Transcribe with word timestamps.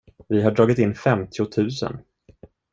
Vi 0.29 0.41
har 0.41 0.51
dragit 0.51 0.77
in 0.79 0.95
femtiotusen. 0.95 1.99